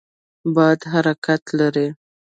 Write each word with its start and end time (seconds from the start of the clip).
باد 0.55 0.79
حرکت 0.91 1.43
لري. 1.59 1.87